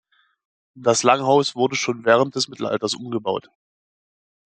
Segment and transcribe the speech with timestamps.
[0.73, 3.51] Das Langhaus wurde schon während des Mittelalters umgebaut.